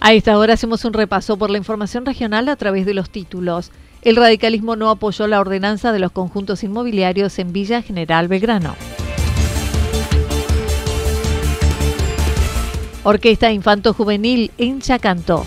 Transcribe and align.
A 0.00 0.12
esta 0.12 0.38
hora 0.38 0.54
hacemos 0.54 0.84
un 0.84 0.92
repaso 0.92 1.36
por 1.36 1.50
la 1.50 1.58
información 1.58 2.06
regional 2.06 2.48
a 2.48 2.56
través 2.56 2.86
de 2.86 2.94
los 2.94 3.10
títulos. 3.10 3.72
El 4.02 4.16
radicalismo 4.16 4.76
no 4.76 4.90
apoyó 4.90 5.26
la 5.26 5.40
ordenanza 5.40 5.92
de 5.92 5.98
los 5.98 6.12
conjuntos 6.12 6.62
inmobiliarios 6.62 7.38
en 7.38 7.52
Villa 7.52 7.82
General 7.82 8.28
Belgrano. 8.28 8.76
Orquesta 13.02 13.50
Infanto 13.50 13.92
Juvenil 13.92 14.52
en 14.56 14.80
Chacanto. 14.80 15.44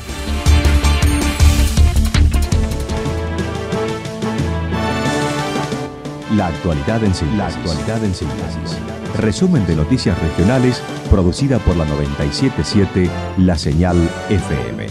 La 6.36 6.48
actualidad 6.48 7.04
en 7.04 7.14
síntesis. 7.14 7.38
La 7.38 7.48
actualidad 7.48 8.04
en 8.04 8.16
síntesis. 8.16 8.78
Resumen 9.18 9.66
de 9.68 9.76
noticias 9.76 10.18
regionales 10.20 10.82
producida 11.12 11.60
por 11.60 11.76
la 11.76 11.84
977 11.84 13.10
La 13.40 13.58
Señal 13.58 13.98
FM. 14.30 14.88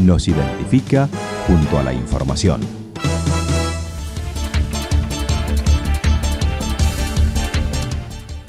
Nos 0.00 0.26
identifica 0.26 1.10
junto 1.46 1.78
a 1.78 1.82
la 1.82 1.92
información. 1.92 2.62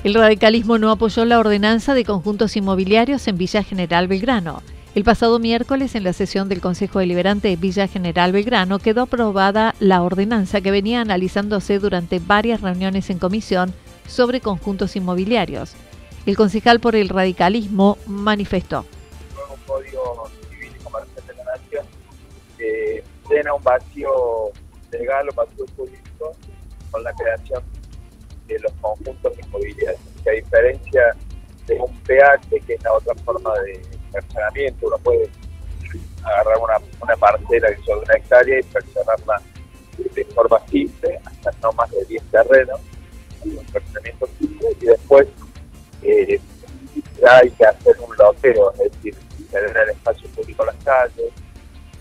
El 0.05 0.13
radicalismo 0.13 0.77
no 0.77 0.91
apoyó 0.91 1.25
la 1.25 1.39
ordenanza 1.39 1.93
de 1.93 2.05
conjuntos 2.05 2.55
inmobiliarios 2.55 3.27
en 3.27 3.37
Villa 3.37 3.63
General 3.63 4.07
Belgrano. 4.07 4.63
El 4.95 5.03
pasado 5.03 5.39
miércoles, 5.39 5.95
en 5.95 6.05
la 6.05 6.13
sesión 6.13 6.47
del 6.47 6.61
Consejo 6.61 6.99
Deliberante 6.99 7.49
de 7.49 7.57
Villa 7.57 7.87
General 7.89 8.31
Belgrano, 8.31 8.79
quedó 8.79 9.01
aprobada 9.01 9.75
la 9.81 10.01
ordenanza 10.03 10.61
que 10.61 10.71
venía 10.71 11.01
analizándose 11.01 11.79
durante 11.79 12.19
varias 12.19 12.61
reuniones 12.61 13.09
en 13.09 13.19
comisión 13.19 13.73
sobre 14.07 14.39
conjuntos 14.39 14.95
inmobiliarios. 14.95 15.75
El 16.29 16.37
concejal 16.37 16.79
por 16.79 16.95
el 16.95 17.09
radicalismo 17.09 17.97
manifestó. 18.05 18.85
Nuevo 19.33 19.55
Código 19.65 20.29
Civil 20.47 20.71
y 20.79 20.83
Comercial 20.83 21.25
de 21.25 21.33
la 21.33 21.43
Nación 21.43 21.85
eh, 22.59 23.03
llena 23.27 23.55
un 23.55 23.63
vacío 23.63 24.11
legal 24.91 25.27
o 25.27 25.33
vacío 25.33 25.65
jurídico 25.75 26.35
con 26.91 27.03
la 27.03 27.11
creación 27.13 27.63
de 28.45 28.59
los 28.59 28.71
conjuntos 28.73 29.33
inmobiliarios. 29.43 29.99
Que 30.23 30.29
a 30.29 30.33
diferencia 30.33 31.15
de 31.65 31.79
un 31.79 31.99
PH, 32.01 32.61
que 32.67 32.73
es 32.75 32.83
la 32.83 32.93
otra 32.93 33.15
forma 33.25 33.51
de 33.61 33.81
fraccionamiento, 34.11 34.85
uno 34.85 34.99
puede 34.99 35.31
agarrar 36.21 36.57
una, 36.59 36.77
una 37.01 37.15
parcela 37.15 37.73
que 37.73 37.83
son 37.85 37.97
una 37.97 38.13
hectárea 38.13 38.59
y 38.59 38.63
fraccionarla 38.65 39.41
de 39.97 40.25
forma 40.25 40.59
simple, 40.67 41.19
hasta 41.25 41.51
no 41.63 41.71
más 41.73 41.89
de 41.89 42.05
10 42.05 42.23
terrenos, 42.25 42.79
un 43.43 43.65
fraccionamiento 43.65 44.29
simple, 44.37 44.67
y 44.79 44.85
después 44.85 45.27
eh, 46.01 46.39
hay 47.27 47.49
que 47.51 47.65
hacer 47.65 47.95
un 47.99 48.15
loteo, 48.17 48.71
es 48.73 48.91
decir, 48.91 49.15
tener 49.51 49.75
el 49.75 49.89
espacio 49.89 50.29
público 50.29 50.65
las 50.65 50.75
calles, 50.83 51.31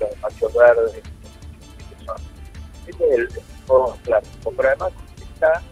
los 0.00 0.10
espacios 0.10 0.54
verdes, 0.54 1.03
ese 2.86 3.04
es 3.04 3.19
el, 3.19 3.28
modo 3.66 3.97
clásico, 4.03 4.53
pero 4.56 4.69
además 4.69 4.92
está 5.19 5.62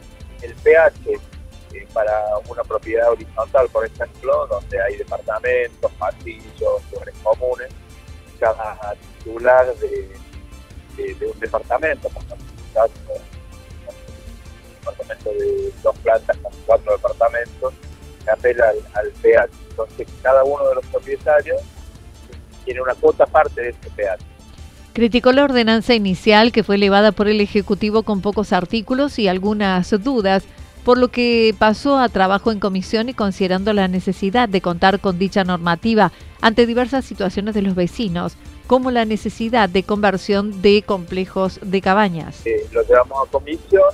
el 0.42 0.54
pH 0.56 1.12
eh, 1.72 1.88
para 1.94 2.22
una 2.48 2.62
propiedad 2.62 3.10
horizontal, 3.10 3.68
por 3.70 3.86
ejemplo, 3.86 4.46
donde 4.48 4.82
hay 4.82 4.96
departamentos, 4.96 5.90
pasillos, 5.92 6.82
lugares 6.92 7.14
comunes, 7.22 7.68
cada 8.38 8.94
titular 9.18 9.74
de, 9.76 10.14
de, 10.96 11.14
de 11.14 11.26
un 11.26 11.40
departamento, 11.40 12.08
por 12.10 12.22
ejemplo, 12.22 12.44
un 14.66 14.74
departamento 14.80 15.30
de 15.30 15.72
dos 15.82 15.98
plantas 15.98 16.36
con 16.36 16.52
cuatro 16.66 16.92
departamentos, 16.92 17.74
apela 18.30 18.68
al, 18.68 18.76
al 18.94 19.10
pH. 19.22 19.50
Entonces, 19.70 20.08
cada 20.22 20.44
uno 20.44 20.68
de 20.68 20.74
los 20.76 20.86
propietarios 20.86 21.60
tiene 22.64 22.82
una 22.82 22.94
cuota 22.94 23.24
aparte 23.24 23.60
de 23.62 23.68
ese 23.70 23.90
pH. 23.94 24.24
Criticó 24.92 25.32
la 25.32 25.44
ordenanza 25.44 25.94
inicial 25.94 26.52
que 26.52 26.64
fue 26.64 26.76
elevada 26.76 27.12
por 27.12 27.28
el 27.28 27.40
Ejecutivo 27.40 28.02
con 28.02 28.22
pocos 28.22 28.52
artículos 28.54 29.18
y 29.18 29.28
algunas 29.28 29.90
dudas, 30.02 30.44
por 30.84 30.96
lo 30.96 31.08
que 31.08 31.54
pasó 31.58 31.98
a 31.98 32.08
trabajo 32.08 32.50
en 32.50 32.60
comisión 32.60 33.08
y 33.08 33.14
considerando 33.14 33.72
la 33.72 33.88
necesidad 33.88 34.48
de 34.48 34.60
contar 34.60 35.00
con 35.00 35.18
dicha 35.18 35.44
normativa 35.44 36.12
ante 36.40 36.64
diversas 36.64 37.04
situaciones 37.04 37.54
de 37.54 37.62
los 37.62 37.74
vecinos, 37.74 38.36
como 38.66 38.90
la 38.90 39.04
necesidad 39.04 39.68
de 39.68 39.82
conversión 39.82 40.62
de 40.62 40.82
complejos 40.82 41.60
de 41.62 41.80
cabañas. 41.82 42.46
Eh, 42.46 42.66
lo 42.72 42.82
llevamos 42.82 43.28
a 43.28 43.30
comisión 43.30 43.90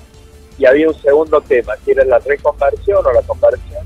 y 0.56 0.66
había 0.66 0.88
un 0.88 0.94
segundo 0.94 1.40
tema, 1.40 1.74
que 1.84 1.92
era 1.92 2.04
la 2.04 2.20
reconversión 2.20 3.04
o 3.04 3.12
la 3.12 3.22
conversión 3.22 3.81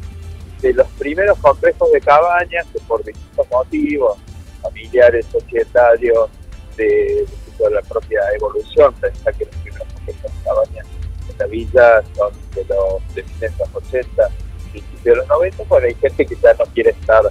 de 0.61 0.73
los 0.73 0.87
primeros 0.99 1.39
complejos 1.39 1.93
de 1.93 2.01
cabañas 2.01 2.67
que 2.73 2.81
por 2.81 3.05
distintos 3.05 3.47
motivos, 3.51 4.19
familiares, 4.63 5.27
societarios, 5.27 6.31
de, 6.77 7.27
de 7.59 7.71
la 7.71 7.83
propia 7.83 8.21
evolución, 8.35 8.93
pensar 8.95 9.35
que 9.35 9.45
los 9.47 9.57
primeros 9.57 9.89
complejos 9.93 10.33
de 10.33 10.45
cabañas 10.45 10.87
en 11.31 11.39
la 11.39 11.47
villa 11.47 12.03
son 12.15 12.33
de 12.55 12.65
los 12.65 13.15
de 13.15 13.23
1980, 13.23 14.29
principios 14.73 15.05
de 15.05 15.17
los 15.17 15.29
90, 15.29 15.65
pues 15.65 15.85
hay 15.85 15.95
gente 15.95 16.27
que 16.27 16.37
ya 16.37 16.55
no 16.55 16.65
quiere 16.67 16.91
estar 16.91 17.23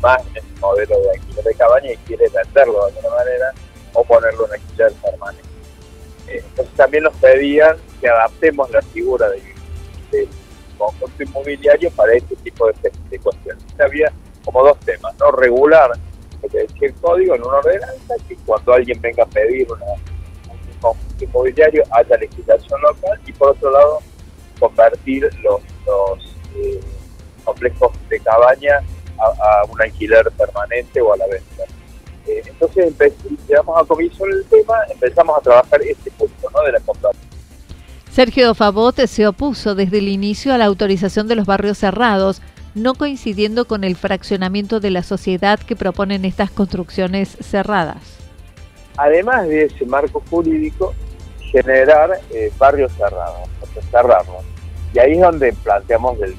más 0.00 0.20
en 0.28 0.36
ese 0.36 0.60
modelo 0.60 1.00
de 1.00 1.10
alquiler 1.10 1.44
de 1.44 1.54
cabaña 1.54 1.92
y 1.92 1.96
quiere 1.98 2.28
venderlo 2.28 2.86
de 2.86 2.92
alguna 2.92 3.14
manera 3.16 3.52
o 3.92 4.04
ponerlo 4.04 4.46
en 4.46 4.52
alquiler 4.52 4.92
permanente. 4.94 5.48
Eh, 6.28 6.42
entonces 6.48 6.74
también 6.74 7.04
nos 7.04 7.14
pedían 7.16 7.76
que 8.00 8.08
adaptemos 8.08 8.70
la 8.70 8.82
figura 8.82 9.28
de, 9.28 9.42
de 10.10 10.28
conjunto 10.80 11.22
inmobiliario 11.22 11.90
para 11.90 12.14
este 12.14 12.34
tipo 12.36 12.66
de, 12.66 13.18
cuestiones. 13.18 13.62
Había 13.78 14.10
como 14.44 14.64
dos 14.64 14.80
temas, 14.80 15.14
¿no? 15.18 15.30
Regular, 15.32 15.90
el 16.42 16.94
código 16.94 17.34
en 17.34 17.42
una 17.42 17.58
ordenanza, 17.58 18.14
que 18.26 18.34
cuando 18.46 18.72
alguien 18.72 18.98
venga 19.00 19.22
a 19.22 19.26
pedir 19.26 19.70
un 19.70 19.78
conjunto 20.80 21.24
inmobiliario 21.24 21.84
haya 21.90 22.16
legislación 22.16 22.80
local 22.80 23.20
y 23.26 23.32
por 23.32 23.50
otro 23.50 23.70
lado 23.70 23.98
convertir 24.58 25.28
los, 25.42 25.60
los 25.86 26.36
eh, 26.56 26.80
complejos 27.44 27.92
de 28.08 28.18
cabaña 28.20 28.80
a, 29.18 29.60
a, 29.60 29.64
un 29.64 29.80
alquiler 29.82 30.30
permanente 30.32 31.00
o 31.00 31.12
a 31.12 31.16
la 31.18 31.26
venta. 31.26 31.64
Eh, 32.26 32.42
entonces 32.46 32.94
llegamos 33.46 33.80
a 33.80 33.84
comisión 33.84 34.30
el 34.32 34.44
tema, 34.46 34.74
empezamos 34.90 35.38
a 35.38 35.40
trabajar 35.40 35.82
este 35.82 36.10
punto 36.12 36.49
Sergio 38.10 38.56
Favot 38.56 39.06
se 39.06 39.28
opuso 39.28 39.76
desde 39.76 39.98
el 39.98 40.08
inicio 40.08 40.52
a 40.52 40.58
la 40.58 40.64
autorización 40.64 41.28
de 41.28 41.36
los 41.36 41.46
barrios 41.46 41.78
cerrados, 41.78 42.42
no 42.74 42.94
coincidiendo 42.94 43.66
con 43.66 43.84
el 43.84 43.94
fraccionamiento 43.94 44.80
de 44.80 44.90
la 44.90 45.04
sociedad 45.04 45.60
que 45.60 45.76
proponen 45.76 46.24
estas 46.24 46.50
construcciones 46.50 47.28
cerradas. 47.40 48.18
Además 48.96 49.46
de 49.46 49.66
ese 49.66 49.86
marco 49.86 50.24
jurídico, 50.28 50.92
generar 51.52 52.20
eh, 52.32 52.50
barrios 52.58 52.92
cerrados, 52.94 53.48
cerrarlos. 53.92 54.44
Y 54.92 54.98
ahí 54.98 55.12
es 55.12 55.20
donde 55.20 55.52
planteamos 55.52 56.20
el, 56.20 56.34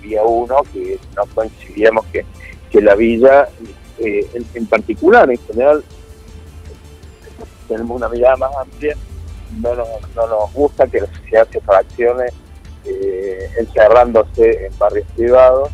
día 0.00 0.22
uno 0.22 0.62
que 0.72 0.98
no 1.16 1.26
coincidíamos 1.34 2.06
que, 2.12 2.24
que 2.70 2.80
la 2.80 2.94
villa, 2.94 3.48
eh, 3.98 4.24
en 4.54 4.66
particular, 4.66 5.28
en 5.28 5.38
general, 5.48 5.82
tenemos 7.66 7.96
una 7.96 8.08
mirada 8.08 8.36
más 8.36 8.50
amplia 8.60 8.96
no 9.60 9.74
nos, 9.74 9.88
no 10.14 10.26
nos 10.26 10.52
gusta 10.52 10.86
que 10.86 11.00
la 11.00 11.06
sociedad 11.06 11.48
se 11.50 11.60
fraccione 11.60 12.26
eh, 12.84 13.50
encerrándose 13.58 14.66
en 14.66 14.78
barrios 14.78 15.06
privados 15.16 15.70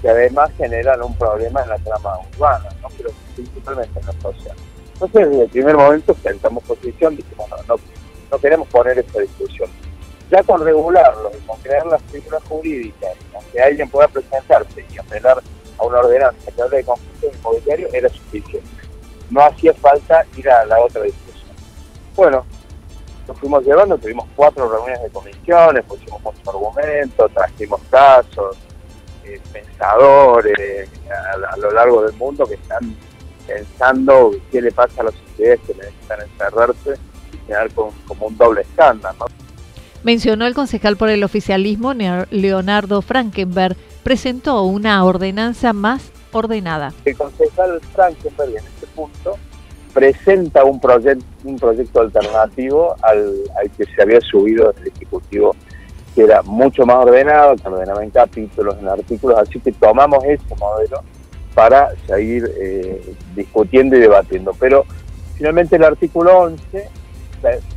que 0.00 0.08
además 0.08 0.50
generan 0.56 1.02
un 1.02 1.14
problema 1.16 1.62
en 1.62 1.70
la 1.70 1.78
trama 1.78 2.18
urbana, 2.32 2.68
¿no? 2.82 2.88
pero 2.96 3.10
principalmente 3.34 3.98
en 3.98 4.06
la 4.06 4.12
social. 4.20 4.56
Entonces, 4.92 5.28
desde 5.28 5.42
el 5.44 5.50
primer 5.50 5.76
momento 5.76 6.16
sentamos 6.22 6.64
posición, 6.64 7.16
dijimos, 7.16 7.48
no, 7.68 7.76
no, 8.30 8.38
queremos 8.38 8.68
poner 8.68 8.98
esa 8.98 9.20
discusión. 9.20 9.68
Ya 10.30 10.42
con 10.42 10.64
regularlo 10.64 11.30
y 11.38 11.46
con 11.46 11.58
crear 11.60 11.86
las 11.86 12.02
figuras 12.04 12.42
jurídicas, 12.44 13.12
con 13.32 13.44
que 13.52 13.60
alguien 13.60 13.88
pueda 13.88 14.08
presentarse 14.08 14.84
y 14.90 14.98
apelar 14.98 15.42
a 15.78 15.84
una 15.84 15.98
ordenanza 15.98 16.50
que 16.50 16.62
hable 16.62 16.78
de 16.78 16.84
conjunto 16.84 17.26
inmobiliario, 17.38 17.88
era 17.92 18.08
suficiente. 18.08 18.68
No 19.30 19.44
hacía 19.44 19.74
falta 19.74 20.24
ir 20.36 20.48
a 20.48 20.64
la 20.64 20.80
otra 20.80 21.02
discusión. 21.02 21.54
Bueno, 22.14 22.46
nos 23.26 23.38
fuimos 23.38 23.64
llevando, 23.64 23.98
tuvimos 23.98 24.26
cuatro 24.34 24.68
reuniones 24.68 25.02
de 25.02 25.10
comisiones, 25.10 25.84
pusimos 25.84 26.22
muchos 26.22 26.48
argumentos, 26.48 27.30
trajimos 27.32 27.80
casos, 27.90 28.56
eh, 29.24 29.40
pensadores 29.52 30.88
a, 31.52 31.56
lo 31.56 31.70
largo 31.72 32.02
del 32.02 32.14
mundo 32.14 32.46
que 32.46 32.54
están 32.54 32.94
pensando 33.46 34.32
qué 34.50 34.60
le 34.60 34.72
pasa 34.72 35.00
a 35.00 35.04
las 35.04 35.14
sociedades 35.14 35.60
que 35.66 35.74
necesitan 35.74 36.20
encerrarse 36.22 36.94
y 37.32 37.36
quedar 37.38 37.72
con, 37.72 37.90
como 38.06 38.26
un 38.26 38.36
doble 38.36 38.62
estándar. 38.62 39.14
Mencionó 40.02 40.46
el 40.46 40.54
concejal 40.54 40.96
por 40.96 41.08
el 41.08 41.24
oficialismo, 41.24 41.92
Leonardo 42.30 43.02
Frankenberg, 43.02 43.76
presentó 44.04 44.62
una 44.62 45.04
ordenanza 45.04 45.72
más 45.72 46.12
ordenada. 46.30 46.92
El 47.04 47.16
concejal 47.16 47.80
Frankenberg 47.92 48.50
en 48.50 48.56
este 48.58 48.86
punto 48.94 49.36
presenta 49.96 50.62
un, 50.62 50.78
proyecto 50.78 51.24
un 51.44 51.56
proyecto 51.56 52.02
alternativo 52.02 52.94
al, 53.00 53.46
que 53.78 53.86
se 53.86 54.02
había 54.02 54.20
subido 54.20 54.74
el 54.78 54.88
Ejecutivo, 54.88 55.56
que 56.14 56.24
era 56.24 56.42
mucho 56.42 56.84
más 56.84 56.98
ordenado, 56.98 57.56
que 57.56 57.66
ordenaba 57.66 58.04
en 58.04 58.10
capítulos, 58.10 58.76
en 58.78 58.88
artículos, 58.88 59.38
así 59.38 59.58
que 59.58 59.72
tomamos 59.72 60.22
ese 60.24 60.54
modelo 60.60 61.00
para 61.54 61.94
seguir 62.06 62.44
eh, 62.58 63.14
discutiendo 63.34 63.96
y 63.96 64.00
debatiendo. 64.00 64.52
Pero 64.60 64.84
finalmente 65.38 65.76
el 65.76 65.84
artículo 65.84 66.40
11 66.40 66.90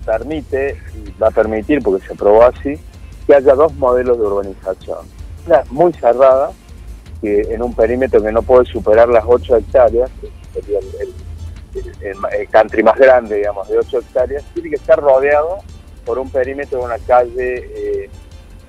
permite, 0.06 0.76
va 1.24 1.28
a 1.28 1.32
permitir, 1.32 1.82
porque 1.82 2.06
se 2.06 2.12
aprobó 2.16 2.44
así, 2.44 2.78
que 3.26 3.34
haya 3.34 3.56
dos 3.56 3.74
modelos 3.76 4.20
de 4.20 4.26
urbanización. 4.26 5.08
Una 5.48 5.64
muy 5.70 5.94
cerrada, 5.94 6.52
que 7.22 7.44
en 7.50 7.64
un 7.64 7.74
perímetro 7.74 8.22
que 8.22 8.34
no 8.34 8.42
puede 8.42 8.66
superar 8.66 9.08
las 9.08 9.24
8 9.26 9.56
hectáreas, 9.56 10.12
que 10.20 10.30
sería 10.54 10.80
el, 10.80 11.29
country 12.52 12.84
más 12.84 12.98
grande, 12.98 13.38
digamos, 13.38 13.68
de 13.68 13.78
8 13.78 14.00
hectáreas, 14.00 14.44
tiene 14.54 14.70
que 14.70 14.76
estar 14.76 15.00
rodeado 15.00 15.60
por 16.06 16.20
un 16.20 16.30
perímetro 16.30 16.80
de 16.80 16.86
una 16.86 17.00
calle 17.00 17.70
eh, 17.76 18.10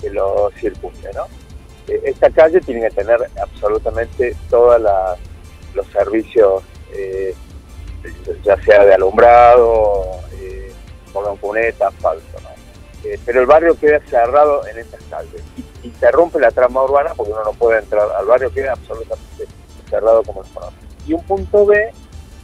que 0.01 0.11
lo 0.11 0.51
circunde, 0.61 1.11
¿no? 1.15 1.27
Eh, 1.91 2.03
esta 2.05 2.31
calle 2.31 2.61
tiene 2.61 2.83
que 2.83 2.95
tener 2.95 3.19
absolutamente 3.43 4.37
todos 4.49 4.81
los 5.75 5.87
servicios, 5.89 6.63
eh, 6.93 7.35
ya 8.45 8.57
sea 8.63 8.85
de 8.85 8.95
alumbrado, 8.95 10.05
eh, 10.41 10.73
con 11.13 11.37
cuneta, 11.37 11.89
asfalto, 11.89 12.41
¿no? 12.43 12.51
pero 13.25 13.41
el 13.41 13.47
barrio 13.47 13.79
queda 13.79 13.99
cerrado 14.01 14.67
en 14.67 14.79
estas 14.79 15.03
calles. 15.05 15.43
Interrumpe 15.83 16.39
la 16.39 16.51
trama 16.51 16.85
urbana 16.85 17.15
porque 17.17 17.33
uno 17.33 17.43
no 17.45 17.53
puede 17.55 17.79
entrar 17.79 18.07
al 18.13 18.27
barrio, 18.27 18.53
queda 18.53 18.73
absolutamente 18.73 19.47
cerrado 19.89 20.23
como 20.23 20.43
el 20.43 20.49
Y 21.07 21.15
un 21.15 21.25
punto 21.25 21.65
B 21.65 21.91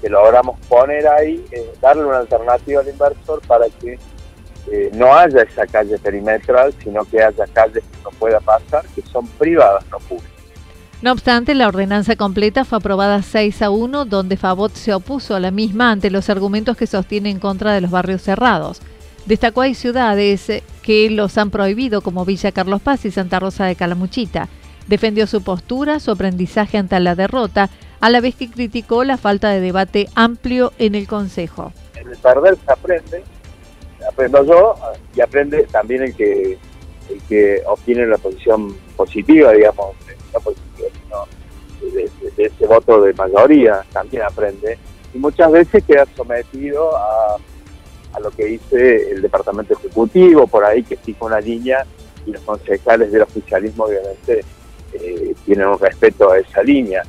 que 0.01 0.09
logramos 0.09 0.59
poner 0.69 1.07
ahí, 1.07 1.45
eh, 1.51 1.73
darle 1.81 2.05
una 2.05 2.19
alternativa 2.19 2.81
al 2.81 2.89
inversor 2.89 3.41
para 3.47 3.67
que 3.81 3.99
eh, 4.71 4.91
no 4.95 5.15
haya 5.15 5.43
esa 5.43 5.67
calle 5.67 5.99
perimetral, 5.99 6.75
sino 6.83 7.05
que 7.05 7.23
haya 7.23 7.47
calles 7.53 7.85
que 7.85 8.03
no 8.03 8.11
pueda 8.11 8.41
pasar, 8.41 8.85
que 8.95 9.03
son 9.03 9.27
privadas, 9.27 9.85
no 9.91 9.99
públicas. 10.01 10.31
No 11.03 11.13
obstante, 11.13 11.55
la 11.55 11.69
ordenanza 11.69 12.17
completa 12.17 12.65
fue 12.65 12.79
aprobada 12.79 13.23
6 13.23 13.63
a 13.63 13.71
1, 13.71 14.07
donde 14.07 14.37
Favot 14.37 14.73
se 14.73 14.95
opuso 14.95 15.37
a 15.37 15.41
la 15.41 15.51
misma 15.51 15.91
ante 15.91 16.11
los 16.11 16.31
argumentos 16.31 16.77
que 16.77 16.87
sostiene 16.87 17.31
en 17.31 17.39
contra 17.39 17.75
de 17.75 17.83
los 17.83 17.91
barrios 17.91 18.23
cerrados. 18.23 18.81
Destacó 19.27 19.61
hay 19.61 19.75
ciudades 19.75 20.63
que 20.83 21.11
los 21.11 21.37
han 21.37 21.51
prohibido, 21.51 22.01
como 22.01 22.25
Villa 22.25 22.53
Carlos 22.53 22.81
Paz 22.81 23.05
y 23.05 23.11
Santa 23.11 23.41
Rosa 23.41 23.67
de 23.67 23.77
Calamuchita. 23.77 24.49
Defendió 24.87 25.27
su 25.27 25.43
postura, 25.43 26.01
su 26.01 26.13
aprendizaje 26.13 26.79
ante 26.79 26.99
la 27.01 27.15
derrota 27.15 27.69
a 28.01 28.11
la 28.11 28.21
vez 28.21 28.35
que 28.35 28.51
criticó 28.51 29.05
la 29.05 29.17
falta 29.17 29.51
de 29.51 29.61
debate 29.61 30.09
amplio 30.15 30.73
en 30.79 30.95
el 30.95 31.07
Consejo. 31.07 31.73
En 31.95 32.09
el 32.09 32.17
perder 32.19 32.57
se 32.65 32.73
aprende, 32.73 33.25
aprendo 34.09 34.45
yo 34.45 34.75
y 35.15 35.21
aprende 35.21 35.65
también 35.65 36.03
el 36.03 36.15
que 36.15 36.59
el 37.11 37.23
que 37.29 37.63
obtiene 37.67 38.07
la 38.07 38.19
posición 38.19 38.77
positiva, 38.97 39.53
digamos, 39.53 39.95
no 40.35 40.41
positiva, 40.41 40.89
sino 41.05 41.93
de, 41.93 42.11
ese 42.37 42.67
voto 42.67 43.01
de 43.03 43.13
mayoría, 43.15 43.85
también 43.93 44.25
aprende. 44.25 44.77
Y 45.15 45.19
muchas 45.19 45.53
veces 45.53 45.85
queda 45.85 46.05
sometido 46.17 46.97
a, 46.97 47.37
a 48.13 48.21
lo 48.21 48.31
que 48.31 48.47
dice 48.47 49.11
el 49.13 49.23
Departamento 49.23 49.75
Ejecutivo, 49.75 50.47
por 50.47 50.65
ahí 50.65 50.83
que 50.83 50.97
fija 50.97 51.25
una 51.25 51.41
línea 51.41 51.87
y 52.27 52.33
los 52.33 52.43
concejales 52.43 53.13
del 53.13 53.23
oficialismo 53.23 53.85
obviamente 53.85 54.45
eh, 54.93 55.35
tienen 55.45 55.69
un 55.69 55.79
respeto 55.79 56.33
a 56.33 56.39
esa 56.39 56.63
línea. 56.63 57.03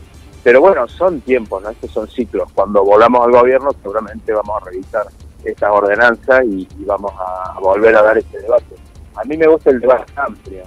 Pero 0.48 0.62
bueno, 0.62 0.88
son 0.88 1.20
tiempos, 1.20 1.62
¿no? 1.62 1.72
Estos 1.72 1.92
son 1.92 2.08
ciclos. 2.08 2.50
Cuando 2.54 2.82
volvamos 2.82 3.26
al 3.26 3.34
gobierno 3.34 3.70
seguramente 3.82 4.32
vamos 4.32 4.62
a 4.62 4.66
revisar 4.66 5.06
estas 5.44 5.70
ordenanzas 5.70 6.46
y, 6.46 6.66
vamos 6.86 7.12
a, 7.20 7.60
volver 7.60 7.94
a 7.98 8.02
dar 8.02 8.18
este 8.18 8.40
debate. 8.40 8.76
A 9.16 9.26
mí 9.26 9.36
me 9.36 9.46
gusta 9.46 9.72
el 9.72 9.82
debate 9.82 10.14
amplio 10.16 10.64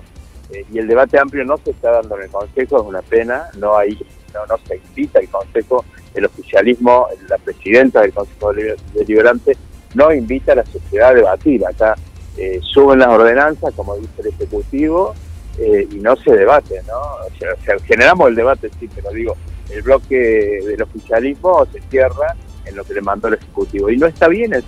eh, 0.50 0.67
y 0.71 0.81
el 0.81 0.87
debate 0.87 1.19
amplio 1.19 1.47
no 1.47 1.56
se 1.56 1.71
está 1.71 1.93
dando 1.93 2.15
en 2.19 2.25
el 2.25 2.31
Consejo, 2.31 2.79
es 2.82 2.87
una 2.87 3.00
pena, 3.00 3.49
no 3.56 3.75
hay, 3.75 3.99
no, 4.35 4.59
se 4.69 4.77
invita 4.77 5.19
el 5.19 5.31
Consejo, 5.31 5.83
el 6.12 6.26
oficialismo, 6.26 7.06
la 7.26 7.38
presidenta 7.38 8.03
del 8.03 8.12
Consejo 8.12 8.53
Deliberante 8.93 9.56
no 9.94 10.12
invita 10.12 10.53
a 10.53 10.56
la 10.56 10.67
sociedad 10.67 11.09
a 11.09 11.15
debatir. 11.15 11.67
Acá 11.67 11.94
eh, 12.37 12.61
suben 12.62 12.99
las 12.99 13.09
ordenanzas, 13.09 13.73
como 13.75 13.97
dice 13.97 14.12
el 14.19 14.26
Ejecutivo, 14.26 15.15
eh, 15.56 15.88
y 15.91 15.94
no 16.00 16.17
se 16.17 16.37
debate, 16.37 16.83
¿no? 16.87 16.99
O 16.99 17.38
sea, 17.38 17.79
generamos 17.87 18.29
el 18.29 18.35
debate, 18.35 18.71
sí, 18.79 18.87
pero 18.94 19.09
digo, 19.11 19.37
el 19.73 19.83
bloque 19.83 20.59
del 20.65 20.83
oficialismo 20.83 21.67
se 21.73 21.81
cierra 21.83 22.37
en 22.65 22.77
lo 22.77 22.85
que 22.85 22.95
le 22.95 23.01
mandó 23.01 23.29
el 23.29 23.35
Ejecutivo. 23.35 23.91
Y 23.91 23.97
no 23.97 24.07
está 24.07 24.29
bien 24.29 24.55
eso. 24.55 24.67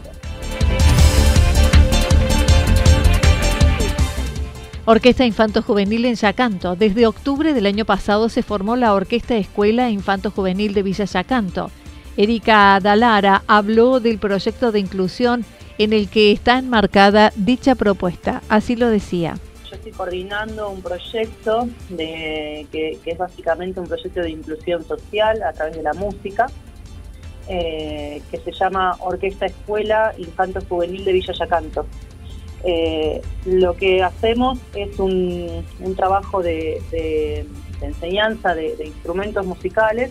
Orquesta 4.85 5.25
Infanto 5.25 5.63
Juvenil 5.63 6.05
en 6.07 6.17
Yacanto. 6.17 6.75
Desde 6.75 7.07
octubre 7.07 7.55
del 7.55 7.67
año 7.67 7.85
pasado 7.85 8.29
se 8.29 8.43
formó 8.43 8.75
la 8.75 8.95
Orquesta 8.95 9.37
Escuela 9.37 9.91
Infanto 9.91 10.31
Juvenil 10.31 10.75
de 10.75 10.83
Villa 10.83 11.05
Yacanto. 11.05 11.71
Erika 12.17 12.79
Dalara 12.83 13.43
habló 13.47 14.01
del 14.01 14.19
proyecto 14.19 14.73
de 14.73 14.81
inclusión 14.81 15.45
en 15.79 15.93
el 15.93 16.09
que 16.09 16.33
está 16.33 16.59
enmarcada 16.59 17.33
dicha 17.37 17.75
propuesta. 17.75 18.43
Así 18.49 18.75
lo 18.75 18.89
decía 18.89 19.37
coordinando 19.97 20.71
un 20.71 20.83
proyecto 20.83 21.69
de, 21.89 22.67
que, 22.73 22.99
es 23.05 23.19
básicamente 23.19 23.81
un 23.81 23.87
proyecto 23.87 24.21
de 24.21 24.31
inclusión 24.31 24.85
social 24.85 25.43
a 25.43 25.53
través 25.53 25.77
de 25.77 25.83
la 25.83 25.93
música, 25.95 26.47
eh, 27.49 28.23
que 28.31 28.39
se 28.39 28.53
llama 28.53 28.97
Orquesta 29.01 29.47
Escuela 29.47 30.15
Infanto 30.19 30.61
Juvenil 30.69 31.05
de 31.05 31.13
Villa 31.13 31.33
Yacanto. 31.33 31.87
Eh, 32.65 33.21
lo 33.45 33.75
que 33.75 34.03
hacemos 34.03 34.59
es 34.75 34.99
un, 34.99 35.65
trabajo 35.97 36.43
de, 36.43 37.47
enseñanza 37.81 38.55
de, 38.55 38.77
instrumentos 38.85 39.45
musicales 39.45 40.11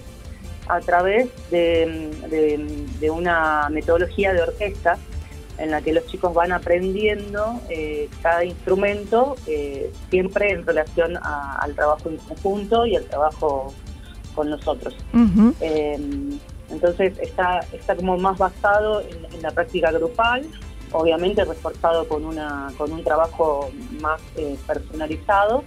a 0.67 0.79
través 0.81 1.29
de 1.49 3.09
una 3.09 3.69
metodología 3.69 4.33
de 4.33 4.41
orquesta 4.41 4.97
en 5.57 5.71
la 5.71 5.81
que 5.81 5.93
los 5.93 6.05
chicos 6.07 6.33
van 6.33 6.51
aprendiendo 6.51 7.59
eh, 7.69 8.09
cada 8.21 8.43
instrumento, 8.43 9.35
eh, 9.47 9.91
siempre 10.09 10.51
en 10.51 10.65
relación 10.65 11.17
al 11.17 11.75
trabajo 11.75 12.09
en 12.09 12.17
conjunto 12.17 12.85
y 12.85 12.95
al 12.95 13.05
trabajo 13.05 13.73
con 14.33 14.49
nosotros. 14.49 14.95
Em, 15.59 16.39
entonces 16.69 17.17
está, 17.19 17.59
está 17.73 17.95
como 17.95 18.17
más 18.17 18.37
basado 18.37 19.01
en, 19.01 19.41
la 19.41 19.51
práctica 19.51 19.91
grupal, 19.91 20.47
obviamente 20.91 21.43
reforzado 21.43 22.07
con, 22.07 22.25
una, 22.25 22.71
con 22.77 22.91
un 22.91 23.03
trabajo 23.03 23.69
más 23.99 24.21
eh, 24.37 24.57
personalizado, 24.67 25.63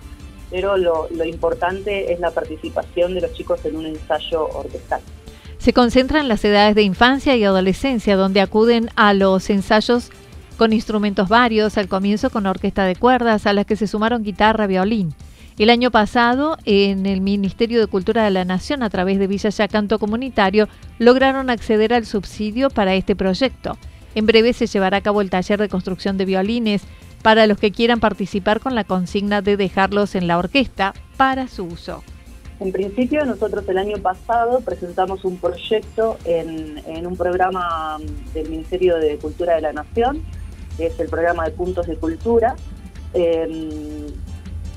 pero 0.50 0.76
lo, 0.76 1.08
lo 1.10 1.24
importante 1.24 2.12
es 2.12 2.20
la 2.20 2.30
participación 2.30 3.14
de 3.14 3.22
los 3.22 3.32
chicos 3.32 3.64
en 3.64 3.76
un 3.76 3.86
ensayo 3.86 4.48
orquestal 4.48 5.00
se 5.64 5.72
concentra 5.72 6.20
en 6.20 6.28
las 6.28 6.44
edades 6.44 6.74
de 6.74 6.82
infancia 6.82 7.36
y 7.36 7.42
adolescencia, 7.42 8.16
donde 8.16 8.42
acuden 8.42 8.90
a 8.96 9.14
los 9.14 9.48
ensayos 9.48 10.10
con 10.58 10.74
instrumentos 10.74 11.30
varios, 11.30 11.78
al 11.78 11.88
comienzo 11.88 12.28
con 12.28 12.44
orquesta 12.44 12.84
de 12.84 12.96
cuerdas, 12.96 13.46
a 13.46 13.54
las 13.54 13.64
que 13.64 13.74
se 13.74 13.86
sumaron 13.86 14.22
guitarra, 14.22 14.66
violín. 14.66 15.14
El 15.56 15.70
año 15.70 15.90
pasado, 15.90 16.58
en 16.66 17.06
el 17.06 17.22
Ministerio 17.22 17.80
de 17.80 17.86
Cultura 17.86 18.24
de 18.24 18.30
la 18.30 18.44
Nación, 18.44 18.82
a 18.82 18.90
través 18.90 19.18
de 19.18 19.26
Villa 19.26 19.48
Yacanto 19.48 19.98
Comunitario, 19.98 20.68
lograron 20.98 21.48
acceder 21.48 21.94
al 21.94 22.04
subsidio 22.04 22.68
para 22.68 22.94
este 22.94 23.16
proyecto. 23.16 23.78
En 24.14 24.26
breve 24.26 24.52
se 24.52 24.66
llevará 24.66 24.98
a 24.98 25.02
cabo 25.02 25.22
el 25.22 25.30
taller 25.30 25.62
de 25.62 25.70
construcción 25.70 26.18
de 26.18 26.26
violines 26.26 26.82
para 27.22 27.46
los 27.46 27.56
que 27.56 27.72
quieran 27.72 28.00
participar 28.00 28.60
con 28.60 28.74
la 28.74 28.84
consigna 28.84 29.40
de 29.40 29.56
dejarlos 29.56 30.14
en 30.14 30.26
la 30.26 30.36
orquesta 30.36 30.92
para 31.16 31.48
su 31.48 31.64
uso. 31.64 32.04
En 32.60 32.70
principio, 32.70 33.24
nosotros 33.24 33.68
el 33.68 33.78
año 33.78 33.96
pasado 33.98 34.60
presentamos 34.60 35.24
un 35.24 35.38
proyecto 35.38 36.16
en, 36.24 37.06
un 37.06 37.16
programa 37.16 37.98
del 38.32 38.48
Ministerio 38.48 38.96
de 38.98 39.16
Cultura 39.18 39.56
de 39.56 39.60
la 39.60 39.72
Nación, 39.72 40.22
que 40.76 40.86
es 40.86 41.00
el 41.00 41.08
programa 41.08 41.44
de 41.44 41.50
Puntos 41.50 41.86
de 41.86 41.96
Cultura. 41.96 42.54
Em, 43.12 44.06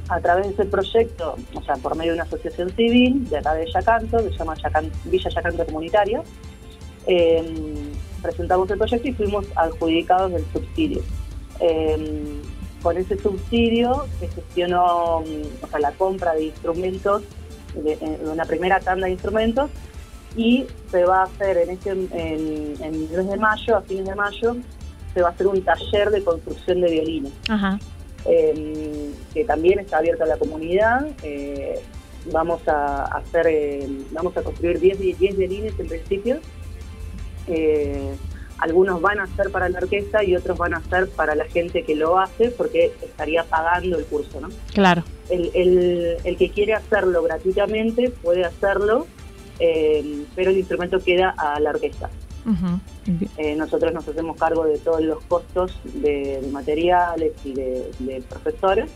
a 0.09 0.19
través 0.21 0.47
de 0.47 0.53
ese 0.53 0.65
proyecto, 0.65 1.35
o 1.53 1.61
sea, 1.61 1.75
por 1.75 1.95
medio 1.95 2.13
de 2.13 2.19
una 2.19 2.23
asociación 2.23 2.69
civil 2.75 3.27
de 3.29 3.37
acá 3.37 3.53
de 3.53 3.69
Yacanto, 3.69 4.17
que 4.17 4.29
se 4.29 4.37
llama 4.37 4.55
Villa 5.05 5.29
Yacanto 5.29 5.65
Comunitario, 5.65 6.23
em, 7.05 7.91
presentamos 8.21 8.69
el 8.71 8.77
proyecto 8.77 9.07
y 9.07 9.13
fuimos 9.13 9.45
adjudicados 9.55 10.31
del 10.31 10.45
subsidio. 10.53 11.01
Em, 11.59 12.41
con 12.81 12.97
ese 12.97 13.17
subsidio 13.17 14.05
se 14.19 14.27
gestionó 14.29 15.17
o 15.17 15.67
sea, 15.69 15.79
la 15.79 15.91
compra 15.91 16.33
de 16.33 16.45
instrumentos 16.45 17.23
de, 17.83 18.19
una 18.23 18.45
primera 18.45 18.79
tanda 18.79 19.05
de 19.05 19.13
instrumentos 19.13 19.69
y 20.35 20.65
se 20.91 21.03
va 21.05 21.21
a 21.21 21.23
hacer 21.23 21.57
en, 21.57 21.69
este, 21.71 21.91
en, 21.91 22.75
el 22.81 22.99
mes 23.09 23.27
de 23.27 23.37
mayo, 23.37 23.77
a 23.77 23.81
fines 23.81 24.05
de 24.05 24.15
mayo, 24.15 24.55
se 25.13 25.21
va 25.21 25.29
a 25.29 25.31
hacer 25.31 25.47
un 25.47 25.61
taller 25.63 26.11
de 26.11 26.23
construcción 26.23 26.81
de 26.81 26.91
violines, 26.91 27.33
em, 28.25 29.13
que 29.33 29.43
también 29.45 29.79
está 29.79 29.97
abierto 29.97 30.23
a 30.23 30.27
la 30.27 30.37
comunidad. 30.37 31.07
Eh, 31.23 31.79
vamos 32.31 32.67
a 32.67 33.05
hacer, 33.05 33.47
eh, 33.47 33.87
vamos 34.11 34.35
a 34.37 34.43
construir 34.43 34.79
10, 34.79 34.99
10 34.99 35.37
violines 35.37 35.73
en 35.79 35.87
principio. 35.87 36.39
Algunos 38.59 39.01
van 39.01 39.19
a 39.19 39.27
ser 39.35 39.51
para 39.51 39.69
la 39.69 39.79
orquesta 39.79 40.23
y 40.23 40.35
otros 40.35 40.57
van 40.57 40.73
a 40.73 40.81
ser 40.81 41.09
para 41.09 41.35
la 41.35 41.45
gente 41.45 41.83
que 41.83 41.95
lo 41.95 42.19
hace 42.19 42.51
porque 42.51 42.91
estaría 43.01 43.43
pagando 43.43 43.97
el 43.97 44.05
curso, 44.05 44.41
¿no? 44.41 44.49
Claro. 44.73 45.03
El, 45.29 46.17
el, 46.23 46.37
que 46.37 46.49
quiere 46.49 46.73
hacerlo 46.73 47.21
gratuitamente 47.21 48.09
puede 48.09 48.45
hacerlo, 48.45 49.05
eh, 49.59 50.23
pero 50.35 50.51
el 50.51 50.57
instrumento 50.57 50.99
queda 50.99 51.35
a 51.37 51.59
la 51.59 51.71
orquesta. 51.71 52.09
Eh, 53.37 53.55
nosotros 53.55 53.93
nos 53.93 54.07
hacemos 54.07 54.37
cargo 54.37 54.65
de 54.65 54.77
todos 54.77 55.01
los 55.01 55.21
costos 55.23 55.77
de, 55.83 56.47
materiales 56.51 57.33
y 57.43 57.53
de, 57.53 57.91
de, 57.99 58.21
profesores. 58.21 58.89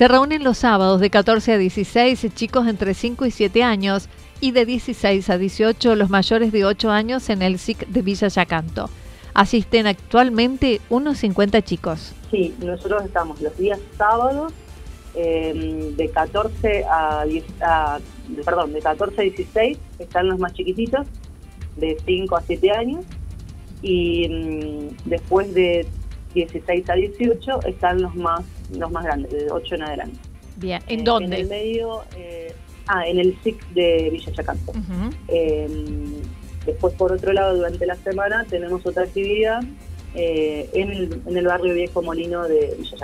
Se 0.00 0.08
reúnen 0.08 0.42
los 0.42 0.56
sábados 0.56 0.98
de 0.98 1.10
14 1.10 1.52
a 1.52 1.58
16 1.58 2.34
chicos 2.34 2.66
entre 2.66 2.94
5 2.94 3.26
y 3.26 3.30
7 3.30 3.62
años 3.62 4.08
y 4.40 4.52
de 4.52 4.64
16 4.64 5.28
a 5.28 5.36
18 5.36 5.94
los 5.94 6.08
mayores 6.08 6.52
de 6.52 6.64
8 6.64 6.90
años 6.90 7.28
en 7.28 7.42
el 7.42 7.58
SIC 7.58 7.86
de 7.86 8.00
Villa 8.00 8.28
Yacanto. 8.28 8.88
Asisten 9.34 9.86
actualmente 9.86 10.80
unos 10.88 11.18
50 11.18 11.60
chicos. 11.60 12.14
Sí, 12.30 12.54
nosotros 12.64 13.04
estamos 13.04 13.42
los 13.42 13.54
días 13.58 13.78
sábados 13.98 14.54
em, 15.14 15.94
de 15.94 16.08
14 16.08 16.84
a, 16.90 17.26
10, 17.26 17.44
perdón, 18.42 18.72
de 18.72 18.80
14 18.80 19.20
a 19.20 19.24
16 19.24 19.78
están 19.98 20.28
los 20.28 20.38
más 20.38 20.54
chiquititos, 20.54 21.06
de 21.76 21.98
5 22.06 22.36
a 22.38 22.40
7 22.40 22.70
años, 22.70 23.04
y 23.82 24.26
mm, 24.30 25.10
después 25.10 25.52
de 25.52 25.86
16 26.34 26.90
a 26.90 26.94
18 26.94 27.66
están 27.66 28.02
los 28.02 28.14
más 28.14 28.44
los 28.76 28.90
más 28.90 29.04
grandes, 29.04 29.32
de 29.32 29.50
8 29.50 29.74
en 29.74 29.82
adelante. 29.82 30.18
Bien, 30.56 30.82
¿en 30.86 31.04
dónde? 31.04 31.36
En 31.36 31.42
el 31.42 31.48
medio, 31.48 32.02
eh, 32.16 32.54
Ah, 32.92 33.06
en 33.06 33.20
el 33.20 33.38
SIC 33.44 33.68
de 33.68 34.10
Villa 34.10 34.32
Chacanto. 34.32 34.72
Em, 35.28 36.10
después, 36.66 36.92
por 36.94 37.12
otro 37.12 37.32
lado, 37.32 37.56
durante 37.56 37.86
la 37.86 37.94
semana 37.94 38.44
tenemos 38.50 38.84
otra 38.84 39.04
actividad 39.04 39.62
eh, 40.16 40.68
en, 40.72 41.36
el, 41.36 41.46
barrio 41.46 41.72
Viejo 41.72 42.02
Molino 42.02 42.48
de 42.48 42.74
Villa. 42.76 42.96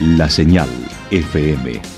La 0.01 0.29
señal 0.29 0.69
FM 1.11 1.98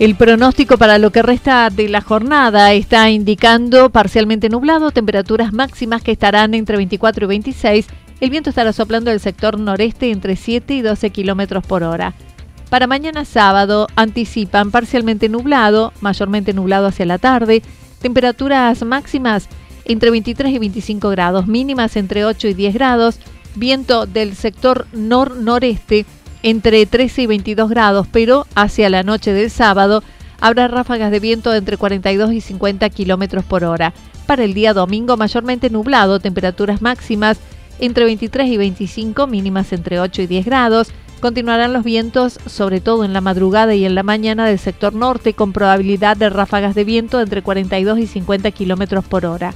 El 0.00 0.14
pronóstico 0.14 0.78
para 0.78 0.96
lo 0.96 1.12
que 1.12 1.20
resta 1.20 1.68
de 1.68 1.86
la 1.90 2.00
jornada 2.00 2.72
está 2.72 3.10
indicando 3.10 3.90
parcialmente 3.90 4.48
nublado, 4.48 4.92
temperaturas 4.92 5.52
máximas 5.52 6.00
que 6.00 6.10
estarán 6.10 6.54
entre 6.54 6.78
24 6.78 7.26
y 7.26 7.28
26. 7.28 7.86
El 8.22 8.30
viento 8.30 8.48
estará 8.48 8.72
soplando 8.72 9.10
del 9.10 9.20
sector 9.20 9.60
noreste 9.60 10.10
entre 10.10 10.36
7 10.36 10.72
y 10.72 10.80
12 10.80 11.10
kilómetros 11.10 11.66
por 11.66 11.82
hora. 11.82 12.14
Para 12.70 12.86
mañana 12.86 13.26
sábado 13.26 13.88
anticipan 13.94 14.70
parcialmente 14.70 15.28
nublado, 15.28 15.92
mayormente 16.00 16.54
nublado 16.54 16.86
hacia 16.86 17.04
la 17.04 17.18
tarde, 17.18 17.62
temperaturas 18.00 18.82
máximas 18.82 19.50
entre 19.84 20.10
23 20.10 20.54
y 20.54 20.58
25 20.60 21.10
grados, 21.10 21.46
mínimas 21.46 21.94
entre 21.96 22.24
8 22.24 22.48
y 22.48 22.54
10 22.54 22.72
grados, 22.72 23.18
viento 23.54 24.06
del 24.06 24.34
sector 24.34 24.86
nor-noreste 24.94 26.06
entre 26.42 26.86
13 26.86 27.22
y 27.22 27.26
22 27.26 27.70
grados, 27.70 28.06
pero 28.10 28.46
hacia 28.54 28.90
la 28.90 29.02
noche 29.02 29.32
del 29.32 29.50
sábado 29.50 30.02
habrá 30.40 30.68
ráfagas 30.68 31.10
de 31.10 31.20
viento 31.20 31.50
de 31.50 31.58
entre 31.58 31.76
42 31.76 32.32
y 32.32 32.40
50 32.40 32.88
kilómetros 32.90 33.44
por 33.44 33.64
hora. 33.64 33.92
Para 34.26 34.44
el 34.44 34.54
día 34.54 34.74
domingo, 34.74 35.16
mayormente 35.16 35.70
nublado, 35.70 36.20
temperaturas 36.20 36.82
máximas 36.82 37.38
entre 37.78 38.04
23 38.04 38.48
y 38.48 38.56
25, 38.56 39.26
mínimas 39.26 39.72
entre 39.72 40.00
8 40.00 40.22
y 40.22 40.26
10 40.26 40.46
grados. 40.46 40.88
Continuarán 41.20 41.72
los 41.72 41.84
vientos, 41.84 42.38
sobre 42.46 42.80
todo 42.80 43.04
en 43.04 43.12
la 43.12 43.20
madrugada 43.20 43.74
y 43.74 43.84
en 43.84 43.94
la 43.94 44.02
mañana 44.02 44.46
del 44.46 44.58
sector 44.58 44.94
norte, 44.94 45.34
con 45.34 45.52
probabilidad 45.52 46.16
de 46.16 46.30
ráfagas 46.30 46.74
de 46.74 46.84
viento 46.84 47.20
entre 47.20 47.42
42 47.42 47.98
y 47.98 48.06
50 48.06 48.50
kilómetros 48.52 49.04
por 49.04 49.26
hora. 49.26 49.52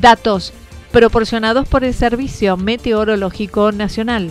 Datos 0.00 0.52
proporcionados 0.90 1.68
por 1.68 1.84
el 1.84 1.94
Servicio 1.94 2.56
Meteorológico 2.56 3.70
Nacional. 3.70 4.30